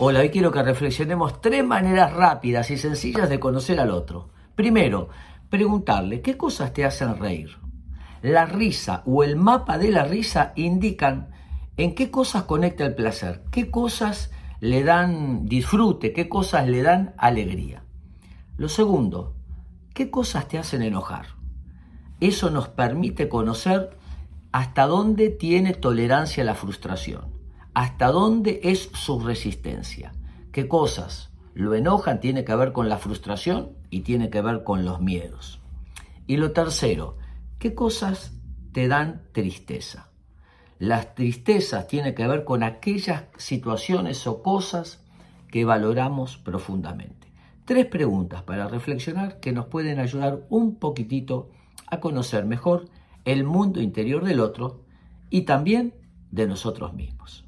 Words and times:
Hola, 0.00 0.20
hoy 0.20 0.30
quiero 0.30 0.52
que 0.52 0.62
reflexionemos 0.62 1.40
tres 1.40 1.64
maneras 1.64 2.12
rápidas 2.12 2.70
y 2.70 2.78
sencillas 2.78 3.28
de 3.28 3.40
conocer 3.40 3.80
al 3.80 3.90
otro. 3.90 4.28
Primero, 4.54 5.08
preguntarle 5.50 6.22
qué 6.22 6.36
cosas 6.36 6.72
te 6.72 6.84
hacen 6.84 7.18
reír. 7.18 7.58
La 8.22 8.46
risa 8.46 9.02
o 9.06 9.24
el 9.24 9.34
mapa 9.34 9.76
de 9.76 9.90
la 9.90 10.04
risa 10.04 10.52
indican 10.54 11.30
en 11.76 11.96
qué 11.96 12.12
cosas 12.12 12.44
conecta 12.44 12.86
el 12.86 12.94
placer, 12.94 13.42
qué 13.50 13.72
cosas 13.72 14.30
le 14.60 14.84
dan 14.84 15.46
disfrute, 15.46 16.12
qué 16.12 16.28
cosas 16.28 16.68
le 16.68 16.82
dan 16.82 17.12
alegría. 17.18 17.82
Lo 18.56 18.68
segundo, 18.68 19.34
qué 19.94 20.12
cosas 20.12 20.46
te 20.46 20.58
hacen 20.58 20.82
enojar. 20.82 21.26
Eso 22.20 22.50
nos 22.50 22.68
permite 22.68 23.28
conocer 23.28 23.98
hasta 24.52 24.86
dónde 24.86 25.30
tiene 25.30 25.74
tolerancia 25.74 26.44
la 26.44 26.54
frustración 26.54 27.37
hasta 27.74 28.08
dónde 28.08 28.60
es 28.64 28.90
su 28.92 29.20
resistencia, 29.20 30.12
qué 30.52 30.68
cosas 30.68 31.30
lo 31.54 31.74
enojan, 31.74 32.20
tiene 32.20 32.44
que 32.44 32.54
ver 32.54 32.72
con 32.72 32.88
la 32.88 32.98
frustración 32.98 33.72
y 33.90 34.02
tiene 34.02 34.30
que 34.30 34.40
ver 34.40 34.62
con 34.62 34.84
los 34.84 35.00
miedos. 35.00 35.60
Y 36.26 36.36
lo 36.36 36.52
tercero, 36.52 37.16
qué 37.58 37.74
cosas 37.74 38.32
te 38.72 38.86
dan 38.86 39.22
tristeza. 39.32 40.10
Las 40.78 41.16
tristezas 41.16 41.88
tienen 41.88 42.14
que 42.14 42.28
ver 42.28 42.44
con 42.44 42.62
aquellas 42.62 43.24
situaciones 43.36 44.26
o 44.28 44.42
cosas 44.42 45.02
que 45.50 45.64
valoramos 45.64 46.36
profundamente. 46.36 47.26
Tres 47.64 47.86
preguntas 47.86 48.42
para 48.42 48.68
reflexionar 48.68 49.40
que 49.40 49.52
nos 49.52 49.66
pueden 49.66 49.98
ayudar 49.98 50.46
un 50.50 50.76
poquitito 50.76 51.50
a 51.88 51.98
conocer 51.98 52.44
mejor 52.44 52.84
el 53.24 53.42
mundo 53.44 53.82
interior 53.82 54.24
del 54.24 54.40
otro 54.40 54.84
y 55.28 55.42
también 55.42 55.94
de 56.30 56.46
nosotros 56.46 56.94
mismos. 56.94 57.47